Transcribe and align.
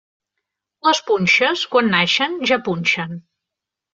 Les 0.87 1.01
punxes, 1.09 1.65
quan 1.75 1.91
naixen, 1.97 2.35
ja 2.53 2.59
punxen. 2.69 3.13